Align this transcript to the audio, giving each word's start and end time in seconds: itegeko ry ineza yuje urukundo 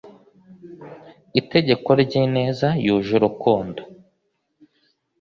itegeko 1.39 1.89
ry 2.01 2.11
ineza 2.23 2.67
yuje 2.85 3.11
urukundo 3.17 3.81